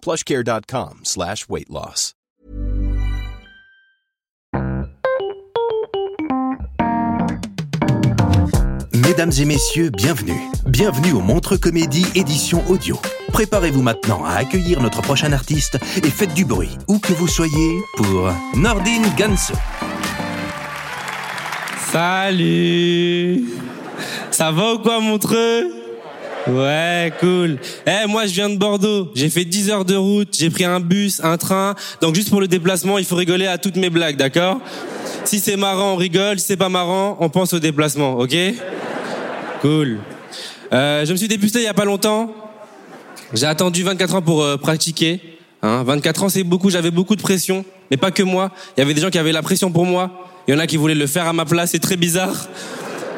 plushcare.com 0.00 1.00
slash 1.04 1.48
weight 1.48 1.68
loss. 1.68 2.14
Mesdames 9.18 9.32
et 9.40 9.44
messieurs, 9.46 9.90
bienvenue. 9.90 10.38
Bienvenue 10.66 11.12
au 11.12 11.20
Montre 11.20 11.56
Comédie 11.56 12.06
édition 12.14 12.62
audio. 12.68 12.96
Préparez-vous 13.32 13.82
maintenant 13.82 14.24
à 14.24 14.34
accueillir 14.34 14.80
notre 14.80 15.02
prochain 15.02 15.32
artiste 15.32 15.78
et 15.96 16.10
faites 16.10 16.34
du 16.34 16.44
bruit, 16.44 16.76
où 16.88 16.98
que 16.98 17.12
vous 17.12 17.26
soyez, 17.26 17.80
pour 17.96 18.30
Nordine 18.54 19.06
Ganso. 19.16 19.54
Salut 21.90 23.44
Ça 24.30 24.52
va 24.52 24.74
ou 24.74 24.78
quoi 24.78 25.00
Montreux? 25.00 25.77
Ouais, 26.48 27.12
cool. 27.20 27.58
Eh, 27.86 28.06
moi 28.06 28.26
je 28.26 28.32
viens 28.32 28.48
de 28.48 28.56
Bordeaux. 28.56 29.10
J'ai 29.14 29.28
fait 29.28 29.44
10 29.44 29.70
heures 29.70 29.84
de 29.84 29.96
route, 29.96 30.34
j'ai 30.38 30.48
pris 30.48 30.64
un 30.64 30.80
bus, 30.80 31.20
un 31.22 31.36
train. 31.36 31.74
Donc 32.00 32.14
juste 32.14 32.30
pour 32.30 32.40
le 32.40 32.48
déplacement, 32.48 32.98
il 32.98 33.04
faut 33.04 33.16
rigoler 33.16 33.46
à 33.46 33.58
toutes 33.58 33.76
mes 33.76 33.90
blagues, 33.90 34.16
d'accord? 34.16 34.60
Si 35.24 35.40
c'est 35.40 35.56
marrant, 35.56 35.92
on 35.92 35.96
rigole. 35.96 36.38
Si 36.38 36.46
c'est 36.46 36.56
pas 36.56 36.70
marrant, 36.70 37.18
on 37.20 37.28
pense 37.28 37.52
au 37.52 37.58
déplacement, 37.58 38.18
ok? 38.18 38.34
Cool. 39.60 39.98
Euh, 40.72 41.04
je 41.04 41.12
me 41.12 41.16
suis 41.16 41.28
dépucelé 41.28 41.60
il 41.60 41.64
y 41.64 41.68
a 41.68 41.74
pas 41.74 41.84
longtemps. 41.84 42.32
J'ai 43.34 43.46
attendu 43.46 43.82
24 43.82 44.14
ans 44.14 44.22
pour 44.22 44.42
euh, 44.42 44.56
pratiquer. 44.56 45.20
Hein, 45.62 45.82
24 45.84 46.24
ans, 46.24 46.28
c'est 46.30 46.44
beaucoup. 46.44 46.70
J'avais 46.70 46.90
beaucoup 46.90 47.16
de 47.16 47.22
pression, 47.22 47.64
mais 47.90 47.98
pas 47.98 48.10
que 48.10 48.22
moi. 48.22 48.52
Il 48.76 48.80
y 48.80 48.82
avait 48.82 48.94
des 48.94 49.02
gens 49.02 49.10
qui 49.10 49.18
avaient 49.18 49.32
la 49.32 49.42
pression 49.42 49.70
pour 49.70 49.84
moi. 49.84 50.10
Il 50.46 50.54
y 50.54 50.56
en 50.56 50.60
a 50.60 50.66
qui 50.66 50.78
voulaient 50.78 50.94
le 50.94 51.06
faire 51.06 51.26
à 51.26 51.34
ma 51.34 51.44
place. 51.44 51.72
C'est 51.72 51.78
très 51.78 51.96
bizarre. 51.96 52.48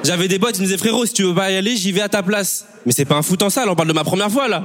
J'avais 0.02 0.28
des 0.28 0.38
potes, 0.38 0.56
ils 0.56 0.62
me 0.62 0.66
disaient 0.66 0.78
frérot, 0.78 1.06
si 1.06 1.12
tu 1.12 1.22
veux 1.24 1.34
pas 1.34 1.50
y 1.50 1.56
aller, 1.56 1.76
j'y 1.76 1.92
vais 1.92 2.00
à 2.00 2.08
ta 2.08 2.22
place. 2.22 2.66
Mais 2.86 2.92
c'est 2.92 3.04
pas 3.04 3.16
un 3.16 3.22
foot 3.22 3.42
en 3.42 3.50
salle. 3.50 3.68
On 3.68 3.74
parle 3.74 3.88
de 3.88 3.92
ma 3.92 4.04
première 4.04 4.30
fois 4.30 4.48
là. 4.48 4.62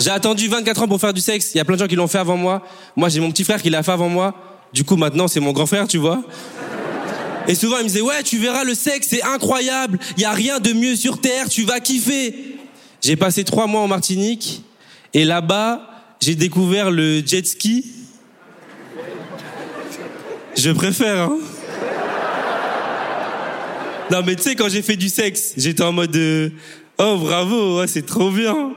J'ai 0.00 0.10
attendu 0.10 0.48
24 0.48 0.82
ans 0.82 0.88
pour 0.88 1.00
faire 1.00 1.12
du 1.12 1.20
sexe. 1.20 1.54
Il 1.54 1.58
y 1.58 1.60
a 1.60 1.64
plein 1.64 1.76
de 1.76 1.80
gens 1.80 1.86
qui 1.86 1.96
l'ont 1.96 2.08
fait 2.08 2.18
avant 2.18 2.36
moi. 2.36 2.62
Moi, 2.96 3.08
j'ai 3.08 3.20
mon 3.20 3.30
petit 3.30 3.44
frère 3.44 3.62
qui 3.62 3.70
l'a 3.70 3.82
fait 3.82 3.92
avant 3.92 4.08
moi. 4.08 4.34
Du 4.72 4.82
coup, 4.84 4.96
maintenant, 4.96 5.28
c'est 5.28 5.40
mon 5.40 5.52
grand 5.52 5.66
frère, 5.66 5.86
tu 5.86 5.98
vois. 5.98 6.22
Et 7.46 7.54
souvent, 7.54 7.76
il 7.78 7.84
me 7.84 7.88
disait, 7.88 8.00
ouais, 8.00 8.22
tu 8.24 8.38
verras, 8.38 8.64
le 8.64 8.74
sexe, 8.74 9.08
c'est 9.10 9.22
incroyable. 9.22 9.98
Il 10.16 10.22
y 10.22 10.26
a 10.26 10.32
rien 10.32 10.58
de 10.58 10.72
mieux 10.72 10.96
sur 10.96 11.20
Terre, 11.20 11.48
tu 11.48 11.62
vas 11.62 11.78
kiffer. 11.78 12.56
J'ai 13.00 13.16
passé 13.16 13.44
trois 13.44 13.66
mois 13.66 13.82
en 13.82 13.88
Martinique. 13.88 14.64
Et 15.12 15.24
là-bas, 15.24 15.88
j'ai 16.20 16.34
découvert 16.34 16.90
le 16.90 17.24
jet 17.24 17.46
ski. 17.46 17.84
Je 20.56 20.70
préfère, 20.70 21.22
hein. 21.22 21.38
Non, 24.10 24.22
mais 24.24 24.36
tu 24.36 24.42
sais, 24.42 24.54
quand 24.54 24.68
j'ai 24.68 24.82
fait 24.82 24.96
du 24.96 25.08
sexe, 25.08 25.54
j'étais 25.56 25.82
en 25.82 25.92
mode, 25.92 26.14
euh, 26.14 26.50
oh, 26.98 27.16
bravo, 27.16 27.86
c'est 27.86 28.04
trop 28.04 28.30
bien. 28.30 28.72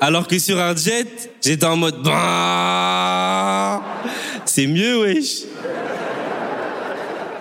Alors 0.00 0.26
que 0.26 0.38
sur 0.38 0.60
un 0.60 0.74
jet, 0.74 1.30
j'étais 1.42 1.64
en 1.64 1.76
mode, 1.76 2.02
bah, 2.02 3.80
c'est 4.44 4.66
mieux, 4.66 5.00
wesh. 5.02 5.42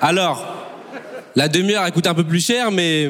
Alors, 0.02 0.68
la 1.36 1.48
demi-heure, 1.48 1.84
elle 1.86 1.92
coûte 1.92 2.08
un 2.08 2.14
peu 2.14 2.24
plus 2.24 2.46
cher, 2.46 2.72
mais. 2.72 3.10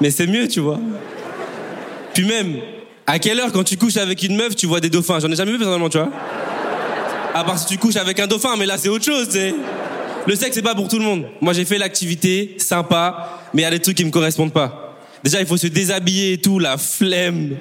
Mais 0.00 0.10
c'est 0.10 0.26
mieux, 0.26 0.48
tu 0.48 0.60
vois. 0.60 0.78
Puis 2.14 2.26
même, 2.26 2.56
à 3.06 3.18
quelle 3.18 3.38
heure, 3.38 3.52
quand 3.52 3.64
tu 3.64 3.76
couches 3.76 3.96
avec 3.96 4.22
une 4.22 4.36
meuf, 4.36 4.56
tu 4.56 4.66
vois 4.66 4.80
des 4.80 4.90
dauphins? 4.90 5.20
J'en 5.20 5.30
ai 5.30 5.36
jamais 5.36 5.52
vu 5.52 5.58
personnellement, 5.58 5.88
tu 5.88 5.98
vois. 5.98 6.10
À 7.34 7.44
part 7.44 7.58
si 7.58 7.66
tu 7.66 7.78
couches 7.78 7.96
avec 7.96 8.18
un 8.18 8.26
dauphin, 8.26 8.56
mais 8.58 8.66
là, 8.66 8.76
c'est 8.76 8.88
autre 8.88 9.04
chose, 9.04 9.28
tu. 9.28 9.54
Le 10.26 10.34
sexe, 10.34 10.54
c'est 10.56 10.62
pas 10.62 10.74
pour 10.74 10.88
tout 10.88 10.98
le 10.98 11.04
monde. 11.04 11.24
Moi, 11.40 11.52
j'ai 11.52 11.64
fait 11.64 11.78
l'activité, 11.78 12.56
sympa, 12.58 13.40
mais 13.54 13.62
il 13.62 13.64
y 13.64 13.68
a 13.68 13.70
des 13.70 13.80
trucs 13.80 13.96
qui 13.96 14.04
me 14.04 14.10
correspondent 14.10 14.52
pas. 14.52 14.98
Déjà, 15.24 15.40
il 15.40 15.46
faut 15.46 15.56
se 15.56 15.66
déshabiller 15.66 16.34
et 16.34 16.38
tout, 16.38 16.58
la 16.58 16.76
flemme. 16.76 17.56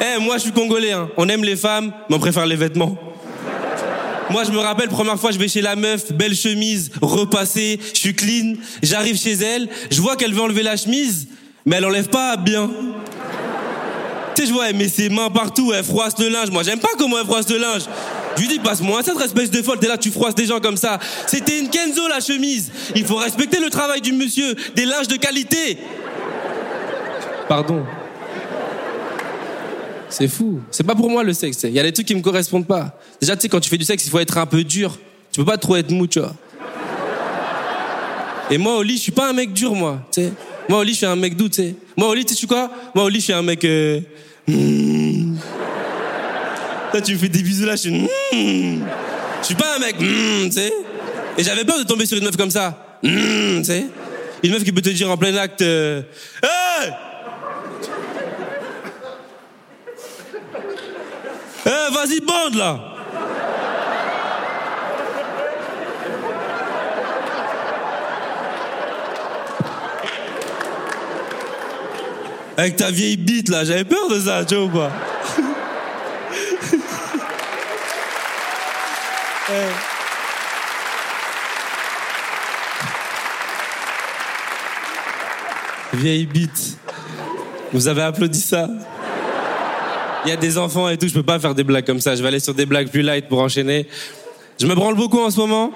Eh, 0.00 0.20
moi, 0.20 0.36
je 0.36 0.42
suis 0.42 0.52
congolais, 0.52 0.92
hein. 0.92 1.08
On 1.16 1.28
aime 1.28 1.44
les 1.44 1.56
femmes, 1.56 1.92
mais 2.08 2.16
on 2.16 2.18
préfère 2.18 2.46
les 2.46 2.56
vêtements. 2.56 2.98
Moi, 4.30 4.44
je 4.44 4.50
me 4.50 4.58
rappelle, 4.58 4.88
première 4.88 5.18
fois, 5.18 5.30
je 5.30 5.38
vais 5.38 5.48
chez 5.48 5.60
la 5.60 5.76
meuf, 5.76 6.12
belle 6.12 6.34
chemise, 6.34 6.90
repassée, 7.02 7.78
je 7.92 7.98
suis 7.98 8.14
clean, 8.14 8.54
j'arrive 8.82 9.18
chez 9.18 9.34
elle, 9.34 9.68
je 9.90 10.00
vois 10.00 10.16
qu'elle 10.16 10.32
veut 10.32 10.40
enlever 10.40 10.62
la 10.62 10.76
chemise, 10.76 11.28
mais 11.66 11.76
elle 11.76 11.84
enlève 11.84 12.08
pas 12.08 12.36
bien. 12.36 12.70
Tu 14.34 14.42
sais, 14.42 14.48
je 14.48 14.52
vois, 14.52 14.70
elle 14.70 14.76
met 14.76 14.88
ses 14.88 15.10
mains 15.10 15.30
partout, 15.30 15.72
elle 15.72 15.84
froisse 15.84 16.18
le 16.18 16.28
linge. 16.28 16.50
Moi, 16.50 16.62
j'aime 16.62 16.80
pas 16.80 16.88
comment 16.98 17.18
elle 17.18 17.26
froisse 17.26 17.48
le 17.50 17.58
linge. 17.58 17.82
Je 18.36 18.42
lui 18.42 18.48
dis, 18.48 18.58
passe-moi 18.58 19.02
cette 19.02 19.20
espèce 19.20 19.50
de 19.50 19.62
folle, 19.62 19.78
t'es 19.78 19.88
là, 19.88 19.98
tu 19.98 20.10
froisses 20.10 20.34
des 20.34 20.46
gens 20.46 20.60
comme 20.60 20.76
ça. 20.76 20.98
C'était 21.26 21.58
une 21.58 21.68
Kenzo, 21.68 22.08
la 22.08 22.20
chemise. 22.20 22.70
Il 22.94 23.04
faut 23.04 23.16
respecter 23.16 23.60
le 23.60 23.70
travail 23.70 24.00
du 24.00 24.12
monsieur, 24.12 24.54
des 24.74 24.84
linges 24.84 25.08
de 25.08 25.16
qualité. 25.16 25.78
Pardon. 27.48 27.84
C'est 30.08 30.28
fou. 30.28 30.60
C'est 30.70 30.84
pas 30.84 30.94
pour 30.94 31.10
moi 31.10 31.24
le 31.24 31.32
sexe. 31.32 31.64
Il 31.64 31.72
y 31.72 31.80
a 31.80 31.82
des 31.82 31.92
trucs 31.92 32.06
qui 32.06 32.14
me 32.14 32.20
correspondent 32.20 32.66
pas. 32.66 32.98
Déjà, 33.20 33.34
tu 33.36 33.42
sais, 33.42 33.48
quand 33.48 33.60
tu 33.60 33.68
fais 33.68 33.78
du 33.78 33.84
sexe, 33.84 34.06
il 34.06 34.10
faut 34.10 34.20
être 34.20 34.38
un 34.38 34.46
peu 34.46 34.62
dur. 34.62 34.96
Tu 35.32 35.40
peux 35.40 35.46
pas 35.46 35.58
trop 35.58 35.76
être 35.76 35.90
mou, 35.90 36.06
tu 36.06 36.20
vois. 36.20 36.34
Et 38.50 38.58
moi, 38.58 38.76
au 38.76 38.82
lit, 38.82 38.96
je 38.96 39.02
suis 39.02 39.12
pas 39.12 39.28
un 39.28 39.32
mec 39.32 39.52
dur, 39.52 39.74
moi. 39.74 40.00
Tu 40.12 40.22
sais. 40.22 40.32
Moi, 40.68 40.78
au 40.78 40.82
lit, 40.82 40.92
je 40.92 40.98
suis 40.98 41.06
un 41.06 41.16
mec 41.16 41.36
doux, 41.36 41.48
tu 41.48 41.56
sais. 41.56 41.74
Moi, 41.96 42.08
au 42.08 42.14
lit, 42.14 42.24
tu 42.24 42.34
sais 42.34 42.46
quoi? 42.46 42.70
Moi, 42.94 43.04
au 43.04 43.08
lit, 43.08 43.18
je 43.18 43.24
suis 43.24 43.32
un 43.32 43.42
mec. 43.42 43.64
Euh... 43.64 44.00
hmm. 44.46 45.36
Tu 47.00 47.14
me 47.14 47.18
fais 47.18 47.28
des 47.28 47.42
bisous 47.42 47.64
là, 47.66 47.72
je 47.76 47.80
suis. 47.82 47.90
hmm. 47.92 48.84
Je 49.40 49.46
suis 49.46 49.54
pas 49.54 49.76
un 49.76 49.78
mec. 49.78 49.96
hmm, 50.00 50.44
tu 50.46 50.52
sais. 50.52 50.72
Et 51.36 51.42
j'avais 51.42 51.64
peur 51.64 51.78
de 51.78 51.84
tomber 51.84 52.06
sur 52.06 52.16
une 52.18 52.24
meuf 52.24 52.36
comme 52.36 52.50
ça. 52.50 52.98
Hmm, 53.02 53.58
tu 53.58 53.64
sais. 53.64 53.86
Une 54.42 54.52
meuf 54.52 54.62
qui 54.64 54.72
peut 54.72 54.82
te 54.82 54.90
dire 54.90 55.10
en 55.10 55.16
plein 55.16 55.34
acte. 55.36 55.62
euh, 55.62 56.02
Hey 56.42 56.92
Eh, 61.66 61.94
vas-y, 61.94 62.20
bande 62.20 62.56
là 62.56 62.78
Avec 72.56 72.76
ta 72.76 72.90
vieille 72.90 73.16
bite 73.16 73.48
là, 73.48 73.64
j'avais 73.64 73.84
peur 73.84 74.08
de 74.08 74.20
ça, 74.20 74.44
tu 74.44 74.54
vois 74.54 74.64
ou 74.64 74.68
pas? 74.68 74.92
Vieille 85.92 86.26
bite. 86.26 86.78
Vous 87.72 87.88
avez 87.88 88.02
applaudi 88.02 88.40
ça 88.40 88.68
il 90.24 90.30
y 90.30 90.32
a 90.32 90.36
des 90.36 90.56
enfants 90.56 90.88
et 90.88 90.96
tout, 90.96 91.06
je 91.06 91.12
peux 91.12 91.22
pas 91.22 91.38
faire 91.38 91.54
des 91.54 91.64
blagues 91.64 91.84
comme 91.84 92.00
ça. 92.00 92.16
Je 92.16 92.22
vais 92.22 92.28
aller 92.28 92.40
sur 92.40 92.54
des 92.54 92.66
blagues 92.66 92.88
plus 92.88 93.02
light 93.02 93.28
pour 93.28 93.40
enchaîner. 93.40 93.86
Je 94.58 94.66
me 94.66 94.74
branle 94.74 94.94
beaucoup 94.94 95.20
en 95.20 95.30
ce 95.30 95.36
moment. 95.38 95.70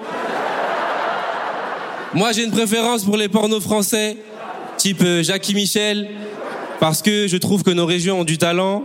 Moi, 2.13 2.31
j'ai 2.31 2.43
une 2.43 2.51
préférence 2.51 3.03
pour 3.03 3.17
les 3.17 3.29
pornos 3.29 3.61
français, 3.61 4.17
type 4.77 5.03
euh, 5.03 5.21
Jackie 5.21 5.53
Michel, 5.53 6.09
parce 6.79 7.03
que 7.03 7.27
je 7.27 7.37
trouve 7.37 7.61
que 7.61 7.69
nos 7.69 7.85
régions 7.85 8.21
ont 8.21 8.23
du 8.23 8.39
talent. 8.39 8.83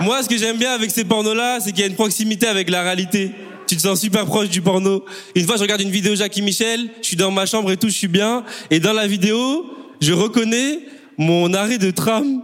Moi, 0.00 0.22
ce 0.22 0.28
que 0.28 0.36
j'aime 0.36 0.58
bien 0.58 0.72
avec 0.72 0.90
ces 0.90 1.04
pornos-là, 1.04 1.58
c'est 1.60 1.72
qu'il 1.72 1.80
y 1.80 1.84
a 1.84 1.86
une 1.86 1.94
proximité 1.94 2.46
avec 2.46 2.68
la 2.70 2.82
réalité. 2.82 3.32
Tu 3.66 3.76
te 3.76 3.82
sens 3.82 4.00
super 4.00 4.26
proche 4.26 4.48
du 4.48 4.60
porno. 4.60 5.04
Une 5.34 5.46
fois, 5.46 5.56
je 5.56 5.62
regarde 5.62 5.80
une 5.80 5.90
vidéo 5.90 6.14
Jackie 6.14 6.42
Michel, 6.42 6.88
je 7.00 7.06
suis 7.06 7.16
dans 7.16 7.30
ma 7.30 7.46
chambre 7.46 7.70
et 7.72 7.76
tout, 7.76 7.88
je 7.88 7.94
suis 7.94 8.08
bien. 8.08 8.44
Et 8.70 8.78
dans 8.78 8.92
la 8.92 9.06
vidéo, 9.06 9.66
je 10.00 10.12
reconnais 10.12 10.80
mon 11.16 11.52
arrêt 11.54 11.78
de 11.78 11.90
tram 11.90 12.42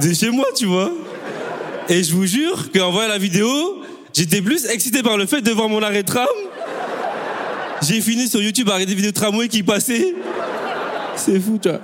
de 0.00 0.14
chez 0.14 0.30
moi, 0.30 0.46
tu 0.56 0.66
vois. 0.66 0.90
Et 1.88 2.02
je 2.02 2.14
vous 2.14 2.26
jure 2.26 2.70
qu'en 2.72 2.90
voyant 2.90 3.08
la 3.08 3.18
vidéo, 3.18 3.82
j'étais 4.14 4.40
plus 4.40 4.66
excité 4.66 5.02
par 5.02 5.16
le 5.16 5.26
fait 5.26 5.42
de 5.42 5.50
voir 5.50 5.68
mon 5.68 5.82
arrêt 5.82 6.02
de 6.02 6.08
tram. 6.08 6.26
J'ai 7.82 8.00
fini 8.00 8.28
sur 8.28 8.40
YouTube 8.40 8.68
à 8.68 8.74
regarder 8.74 8.92
des 8.92 8.94
vidéos 8.94 9.10
de 9.10 9.16
tramway 9.16 9.48
qui 9.48 9.62
passaient. 9.62 10.14
C'est 11.16 11.40
fou, 11.40 11.58
tu 11.60 11.68
vois. 11.68 11.80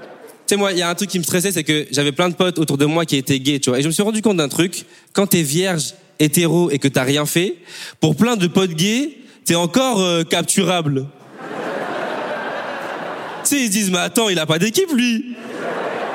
Tu 0.46 0.54
sais, 0.54 0.56
moi, 0.56 0.70
il 0.70 0.78
y 0.78 0.82
a 0.82 0.88
un 0.88 0.94
truc 0.94 1.10
qui 1.10 1.19
me 1.19 1.25
stressait, 1.25 1.50
c'est 1.50 1.64
que 1.64 1.88
j'avais 1.90 2.12
plein 2.12 2.28
de 2.28 2.34
potes 2.34 2.60
autour 2.60 2.78
de 2.78 2.84
moi 2.84 3.04
qui 3.04 3.16
étaient 3.16 3.40
gays, 3.40 3.58
tu 3.58 3.70
vois. 3.70 3.81
Et 3.81 3.82
je 3.82 3.88
me 3.88 3.93
suis 3.93 4.04
rendu 4.04 4.22
compte 4.22 4.37
d'un 4.37 4.48
truc. 4.48 4.84
Quand 5.12 5.26
t'es 5.26 5.43
vierge, 5.43 5.94
hétéro 6.20 6.70
et 6.70 6.78
que 6.78 6.87
t'as 6.87 7.02
rien 7.02 7.26
fait, 7.26 7.56
pour 8.00 8.14
plein 8.14 8.37
de 8.37 8.46
potes 8.46 8.75
gays, 8.75 9.19
t'es 9.44 9.56
encore 9.56 10.00
euh, 10.00 10.22
capturable. 10.22 11.08
tu 13.44 13.48
sais, 13.48 13.60
ils 13.60 13.66
se 13.66 13.72
disent, 13.72 13.90
mais 13.90 13.98
attends, 13.98 14.28
il 14.28 14.38
a 14.38 14.46
pas 14.46 14.60
d'équipe, 14.60 14.93
lui. 14.93 15.34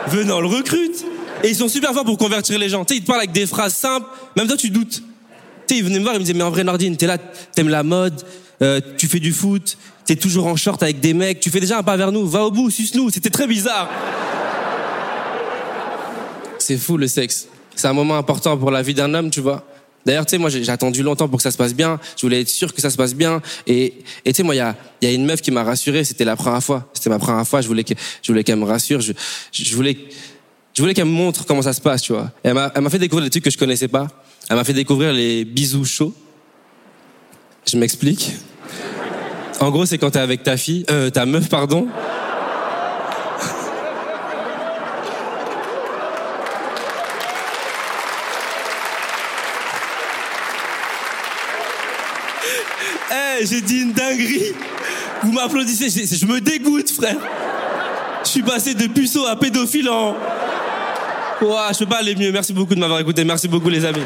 Venant, 0.07 0.39
le 0.39 0.47
recrute. 0.47 1.03
Et 1.43 1.49
ils 1.49 1.55
sont 1.55 1.67
super 1.67 1.93
forts 1.93 2.05
pour 2.05 2.17
convertir 2.17 2.57
les 2.57 2.69
gens. 2.69 2.85
Tu 2.85 2.93
sais, 2.93 2.99
ils 2.99 3.03
te 3.03 3.07
parlent 3.07 3.19
avec 3.19 3.33
des 3.33 3.45
phrases 3.45 3.75
simples. 3.75 4.07
Même 4.37 4.47
toi, 4.47 4.55
tu 4.55 4.69
doutes. 4.69 5.03
Ils 5.77 5.83
venaient 5.83 5.99
me 5.99 6.03
voir, 6.03 6.15
ils 6.15 6.19
me 6.19 6.23
disaient, 6.23 6.37
mais 6.37 6.43
en 6.43 6.49
vrai, 6.49 6.63
Nordine, 6.63 6.97
t'es 6.97 7.07
là, 7.07 7.17
t'aimes 7.17 7.69
la 7.69 7.83
mode, 7.83 8.21
euh, 8.61 8.79
tu 8.97 9.07
fais 9.07 9.19
du 9.19 9.31
foot, 9.31 9.77
t'es 10.05 10.15
toujours 10.15 10.47
en 10.47 10.55
short 10.55 10.81
avec 10.83 10.99
des 10.99 11.13
mecs, 11.13 11.39
tu 11.39 11.49
fais 11.49 11.59
déjà 11.59 11.79
un 11.79 11.83
pas 11.83 11.97
vers 11.97 12.11
nous, 12.11 12.27
va 12.27 12.45
au 12.45 12.51
bout, 12.51 12.69
suce-nous. 12.69 13.09
C'était 13.09 13.29
très 13.29 13.47
bizarre. 13.47 13.89
C'est 16.59 16.77
fou, 16.77 16.97
le 16.97 17.07
sexe. 17.07 17.47
C'est 17.75 17.87
un 17.87 17.93
moment 17.93 18.17
important 18.17 18.57
pour 18.57 18.71
la 18.71 18.81
vie 18.81 18.93
d'un 18.93 19.13
homme, 19.13 19.29
tu 19.29 19.41
vois. 19.41 19.65
D'ailleurs, 20.05 20.25
tu 20.25 20.31
sais, 20.31 20.37
moi, 20.37 20.49
j'ai 20.49 20.67
attendu 20.69 21.03
longtemps 21.03 21.27
pour 21.27 21.37
que 21.37 21.43
ça 21.43 21.51
se 21.51 21.57
passe 21.57 21.73
bien. 21.73 21.99
Je 22.17 22.21
voulais 22.21 22.41
être 22.41 22.49
sûr 22.49 22.73
que 22.73 22.81
ça 22.81 22.89
se 22.89 22.97
passe 22.97 23.13
bien. 23.13 23.41
Et 23.67 23.93
tu 24.25 24.33
sais, 24.33 24.43
moi, 24.43 24.55
il 24.55 24.59
y 24.59 24.61
a, 24.61 24.75
il 25.01 25.09
y 25.09 25.11
a 25.11 25.13
une 25.13 25.25
meuf 25.25 25.41
qui 25.41 25.51
m'a 25.51 25.63
rassuré. 25.63 26.03
C'était 26.03 26.25
la 26.25 26.35
première 26.35 26.63
fois. 26.63 26.89
C'était 26.93 27.09
ma 27.09 27.19
première 27.19 27.47
fois. 27.47 27.61
Je 27.61 27.67
voulais 27.67 27.83
que, 27.83 27.93
je 28.23 28.33
qu'elle 28.41 28.57
me 28.57 28.65
rassure. 28.65 28.99
Je 28.99 29.75
voulais, 29.75 29.97
je 30.73 30.81
voulais 30.81 30.93
qu'elle 30.93 31.05
me 31.05 31.11
montre 31.11 31.45
comment 31.45 31.61
ça 31.61 31.73
se 31.73 31.81
passe, 31.81 32.01
tu 32.01 32.13
vois. 32.13 32.31
Et 32.43 32.49
elle 32.49 32.53
m'a, 32.53 32.89
fait 32.89 32.99
découvrir 32.99 33.25
des 33.25 33.29
trucs 33.29 33.43
que 33.43 33.49
je 33.49 33.57
connaissais 33.57 33.89
pas. 33.89 34.07
Elle 34.49 34.55
m'a 34.55 34.63
fait 34.63 34.73
découvrir 34.73 35.11
les 35.11 35.43
bisous 35.43 35.85
chauds. 35.85 36.13
Je 37.69 37.77
m'explique. 37.77 38.33
En 39.59 39.69
gros, 39.69 39.85
c'est 39.85 39.97
quand 39.97 40.11
t'es 40.11 40.19
avec 40.19 40.43
ta 40.43 40.57
fille, 40.57 40.85
euh, 40.89 41.09
ta 41.09 41.25
meuf, 41.25 41.49
pardon. 41.49 41.87
Eh, 53.13 53.45
j'ai 53.45 53.59
dit 53.59 53.81
une 53.81 53.91
dinguerie. 53.91 54.53
Vous 55.23 55.33
m'applaudissez, 55.33 55.89
je 55.89 56.25
me 56.25 56.39
dégoûte, 56.39 56.89
frère. 56.91 57.17
Je 58.23 58.29
suis 58.29 58.41
passé 58.41 58.73
de 58.73 58.87
puceau 58.87 59.25
à 59.25 59.35
pédophile 59.35 59.89
en. 59.89 60.15
Je 61.41 61.79
peux 61.79 61.85
pas 61.85 61.99
aller 61.99 62.15
mieux. 62.15 62.31
Merci 62.31 62.53
beaucoup 62.53 62.75
de 62.75 62.79
m'avoir 62.79 62.99
écouté. 62.99 63.23
Merci 63.23 63.47
beaucoup, 63.47 63.69
les 63.69 63.85
amis. 63.85 64.03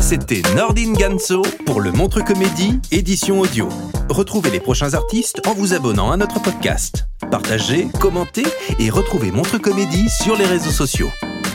C'était 0.00 0.42
Nordine 0.54 0.92
Ganso 0.94 1.42
pour 1.66 1.80
le 1.80 1.90
Montre 1.90 2.22
Comédie, 2.22 2.78
édition 2.92 3.40
audio. 3.40 3.68
Retrouvez 4.08 4.50
les 4.50 4.60
prochains 4.60 4.94
artistes 4.94 5.40
en 5.46 5.54
vous 5.54 5.74
abonnant 5.74 6.12
à 6.12 6.16
notre 6.16 6.40
podcast. 6.40 7.06
Partagez, 7.30 7.88
commentez 8.00 8.44
et 8.78 8.90
retrouvez 8.90 9.30
Montre 9.32 9.58
Comédie 9.58 10.08
sur 10.08 10.36
les 10.36 10.46
réseaux 10.46 10.70
sociaux. 10.70 11.10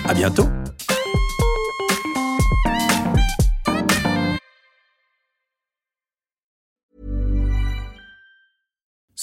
À 0.07 0.13
bientôt! 0.13 0.49